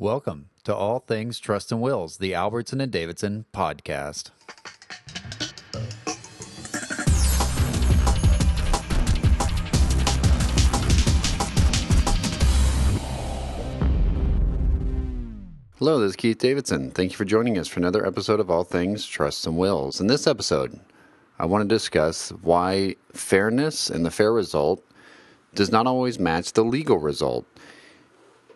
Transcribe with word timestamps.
Welcome 0.00 0.48
to 0.64 0.74
All 0.74 1.00
Things 1.00 1.38
Trust 1.38 1.70
and 1.70 1.82
Wills, 1.82 2.16
the 2.16 2.32
Albertson 2.32 2.80
and 2.80 2.90
Davidson 2.90 3.44
podcast. 3.52 4.30
Hello, 15.76 16.00
this 16.00 16.08
is 16.08 16.16
Keith 16.16 16.38
Davidson. 16.38 16.92
Thank 16.92 17.10
you 17.10 17.18
for 17.18 17.26
joining 17.26 17.58
us 17.58 17.68
for 17.68 17.78
another 17.78 18.06
episode 18.06 18.40
of 18.40 18.50
All 18.50 18.64
Things 18.64 19.04
Trust 19.04 19.46
and 19.46 19.58
Wills. 19.58 20.00
In 20.00 20.06
this 20.06 20.26
episode, 20.26 20.80
I 21.38 21.44
want 21.44 21.68
to 21.68 21.74
discuss 21.74 22.30
why 22.40 22.96
fairness 23.12 23.90
and 23.90 24.06
the 24.06 24.10
fair 24.10 24.32
result 24.32 24.82
does 25.54 25.70
not 25.70 25.86
always 25.86 26.18
match 26.18 26.54
the 26.54 26.64
legal 26.64 26.96
result. 26.96 27.44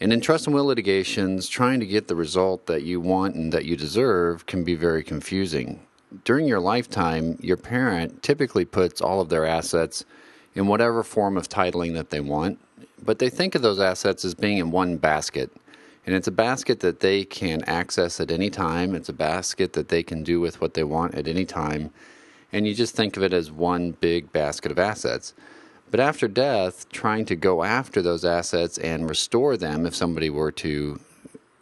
And 0.00 0.12
in 0.12 0.20
trust 0.20 0.46
and 0.46 0.54
will 0.54 0.66
litigations, 0.66 1.48
trying 1.48 1.80
to 1.80 1.86
get 1.86 2.08
the 2.08 2.14
result 2.14 2.66
that 2.66 2.82
you 2.82 3.00
want 3.00 3.34
and 3.34 3.52
that 3.52 3.64
you 3.64 3.76
deserve 3.76 4.44
can 4.44 4.62
be 4.62 4.74
very 4.74 5.02
confusing. 5.02 5.80
During 6.24 6.46
your 6.46 6.60
lifetime, 6.60 7.38
your 7.40 7.56
parent 7.56 8.22
typically 8.22 8.64
puts 8.64 9.00
all 9.00 9.20
of 9.20 9.30
their 9.30 9.46
assets 9.46 10.04
in 10.54 10.66
whatever 10.66 11.02
form 11.02 11.36
of 11.36 11.48
titling 11.48 11.94
that 11.94 12.10
they 12.10 12.20
want, 12.20 12.58
but 13.02 13.18
they 13.18 13.30
think 13.30 13.54
of 13.54 13.62
those 13.62 13.80
assets 13.80 14.24
as 14.24 14.34
being 14.34 14.58
in 14.58 14.70
one 14.70 14.96
basket. 14.98 15.50
And 16.06 16.14
it's 16.14 16.28
a 16.28 16.32
basket 16.32 16.80
that 16.80 17.00
they 17.00 17.24
can 17.24 17.64
access 17.64 18.20
at 18.20 18.30
any 18.30 18.48
time. 18.48 18.94
It's 18.94 19.08
a 19.08 19.14
basket 19.14 19.72
that 19.72 19.88
they 19.88 20.02
can 20.02 20.22
do 20.22 20.40
with 20.40 20.60
what 20.60 20.74
they 20.74 20.84
want 20.84 21.14
at 21.14 21.26
any 21.26 21.44
time. 21.44 21.90
And 22.52 22.66
you 22.66 22.74
just 22.74 22.94
think 22.94 23.16
of 23.16 23.22
it 23.22 23.32
as 23.32 23.50
one 23.50 23.92
big 23.92 24.32
basket 24.32 24.70
of 24.70 24.78
assets. 24.78 25.34
But 25.90 26.00
after 26.00 26.28
death, 26.28 26.88
trying 26.90 27.26
to 27.26 27.36
go 27.36 27.62
after 27.62 28.02
those 28.02 28.24
assets 28.24 28.76
and 28.78 29.08
restore 29.08 29.56
them 29.56 29.86
if 29.86 29.94
somebody 29.94 30.30
were 30.30 30.52
to 30.52 31.00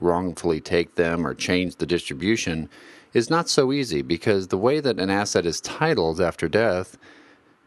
wrongfully 0.00 0.60
take 0.60 0.94
them 0.94 1.26
or 1.26 1.34
change 1.34 1.76
the 1.76 1.86
distribution 1.86 2.68
is 3.12 3.30
not 3.30 3.48
so 3.48 3.72
easy 3.72 4.02
because 4.02 4.48
the 4.48 4.58
way 4.58 4.80
that 4.80 4.98
an 4.98 5.10
asset 5.10 5.46
is 5.46 5.60
titled 5.60 6.20
after 6.20 6.48
death 6.48 6.96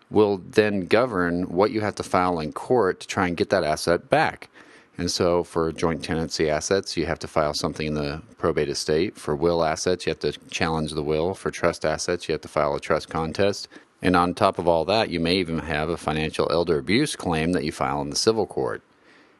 will 0.09 0.38
then 0.38 0.86
govern 0.86 1.44
what 1.44 1.72
you 1.72 1.81
have 1.81 1.95
to 1.95 2.03
file 2.03 2.39
in 2.39 2.52
court 2.52 3.00
to 3.00 3.08
try 3.08 3.28
and 3.28 3.38
get 3.38 3.50
that 3.50 3.64
asset 3.64 4.09
back. 4.09 4.50
And 4.97 5.12
so 5.12 5.44
for 5.44 5.72
joint 5.73 6.03
tenancy 6.03 6.50
assets, 6.50 6.95
you 6.95 7.06
have 7.06 7.19
to 7.19 7.28
file 7.28 7.53
something 7.53 7.88
in 7.88 7.94
the 7.95 8.22
probate 8.38 8.69
estate. 8.69 9.17
For 9.17 9.36
will 9.36 9.64
assets, 9.64 10.06
you 10.06 10.12
have 10.12 10.19
to 10.19 10.31
challenge 10.50 10.92
the 10.92 11.03
will. 11.03 11.34
For 11.34 11.52
trust 11.52 11.84
assets, 11.84 12.28
you 12.28 12.34
have 12.34 12.42
to 12.42 12.47
file 12.47 12.75
a 12.75 12.80
trust 12.80 13.09
contest. 13.09 13.67
And 14.06 14.16
on 14.16 14.36
top 14.36 14.59
of 14.59 14.67
all 14.67 14.86
that, 14.86 15.09
you 15.09 15.20
may 15.20 15.38
even 15.38 15.58
have 15.58 15.89
a 15.89 15.98
financial 15.98 16.52
elder 16.52 16.78
abuse 16.78 17.16
claim 17.16 17.53
that 17.53 17.64
you 17.64 17.72
file 17.72 18.02
in 18.02 18.12
the 18.12 18.16
civil 18.16 18.45
court. 18.45 18.84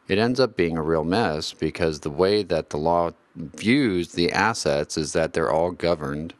It 0.08 0.18
ends 0.18 0.40
up 0.40 0.56
being 0.56 0.76
a 0.76 0.82
real 0.82 1.04
mess 1.04 1.52
because 1.52 2.00
the 2.00 2.10
way 2.10 2.42
that 2.42 2.70
the 2.70 2.76
law 2.76 3.12
views 3.36 4.12
the 4.12 4.32
assets 4.32 4.98
is 4.98 5.12
that 5.12 5.34
they're 5.34 5.52
all 5.52 5.70
governed 5.70 6.34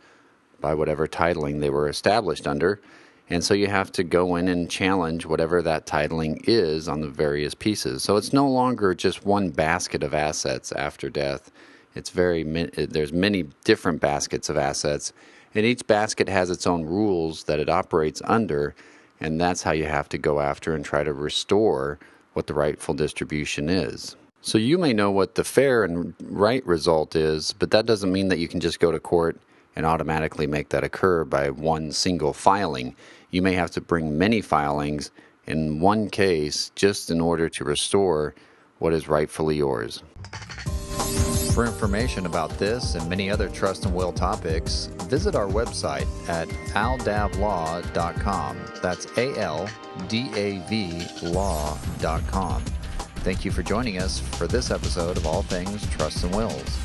by 0.60 0.74
whatever 0.74 1.06
titling 1.06 1.60
they 1.60 1.70
were 1.70 1.88
established 1.88 2.48
under. 2.48 2.80
And 3.30 3.44
so 3.44 3.54
you 3.54 3.68
have 3.68 3.92
to 3.92 4.02
go 4.02 4.34
in 4.34 4.48
and 4.48 4.68
challenge 4.68 5.24
whatever 5.24 5.62
that 5.62 5.86
titling 5.86 6.42
is 6.48 6.88
on 6.88 7.02
the 7.02 7.08
various 7.08 7.54
pieces. 7.54 8.02
So 8.02 8.16
it's 8.16 8.32
no 8.32 8.48
longer 8.48 8.92
just 8.92 9.24
one 9.24 9.50
basket 9.50 10.02
of 10.02 10.14
assets 10.14 10.72
after 10.72 11.08
death. 11.10 11.52
It's 11.94 12.10
very 12.10 12.42
there's 12.42 13.12
many 13.12 13.44
different 13.62 14.00
baskets 14.00 14.48
of 14.48 14.56
assets, 14.56 15.12
and 15.54 15.64
each 15.66 15.86
basket 15.86 16.28
has 16.28 16.50
its 16.50 16.66
own 16.66 16.84
rules 16.84 17.44
that 17.44 17.58
it 17.58 17.68
operates 17.68 18.22
under, 18.24 18.74
and 19.20 19.40
that's 19.40 19.62
how 19.62 19.72
you 19.72 19.84
have 19.84 20.08
to 20.10 20.18
go 20.18 20.40
after 20.40 20.74
and 20.74 20.84
try 20.84 21.02
to 21.02 21.12
restore 21.12 21.98
what 22.34 22.46
the 22.46 22.54
rightful 22.54 22.94
distribution 22.94 23.68
is. 23.68 24.16
So 24.42 24.58
you 24.58 24.78
may 24.78 24.92
know 24.92 25.10
what 25.10 25.34
the 25.34 25.44
fair 25.44 25.82
and 25.82 26.14
right 26.22 26.64
result 26.66 27.16
is, 27.16 27.52
but 27.52 27.70
that 27.70 27.86
doesn't 27.86 28.12
mean 28.12 28.28
that 28.28 28.38
you 28.38 28.46
can 28.46 28.60
just 28.60 28.78
go 28.78 28.92
to 28.92 29.00
court 29.00 29.40
and 29.74 29.84
automatically 29.84 30.46
make 30.46 30.68
that 30.68 30.84
occur 30.84 31.24
by 31.24 31.50
one 31.50 31.92
single 31.92 32.32
filing. 32.32 32.94
You 33.30 33.42
may 33.42 33.54
have 33.54 33.70
to 33.72 33.80
bring 33.80 34.16
many 34.16 34.40
filings 34.40 35.10
in 35.46 35.80
one 35.80 36.10
case 36.10 36.70
just 36.74 37.10
in 37.10 37.20
order 37.20 37.48
to 37.48 37.64
restore 37.64 38.34
what 38.78 38.92
is 38.92 39.08
rightfully 39.08 39.56
yours. 39.56 40.02
For 41.56 41.64
information 41.64 42.26
about 42.26 42.50
this 42.58 42.96
and 42.96 43.08
many 43.08 43.30
other 43.30 43.48
trust 43.48 43.86
and 43.86 43.94
will 43.94 44.12
topics, 44.12 44.90
visit 45.08 45.34
our 45.34 45.46
website 45.46 46.06
at 46.28 46.48
aldavlaw.com. 46.74 48.58
That's 48.82 49.06
A 49.16 49.34
L 49.38 49.66
D 50.06 50.30
A 50.34 50.58
V 50.68 51.06
law.com. 51.22 52.62
Thank 53.24 53.46
you 53.46 53.50
for 53.50 53.62
joining 53.62 53.96
us 53.96 54.20
for 54.20 54.46
this 54.46 54.70
episode 54.70 55.16
of 55.16 55.26
All 55.26 55.40
Things 55.44 55.86
Trust 55.88 56.24
and 56.24 56.34
Wills. 56.34 56.78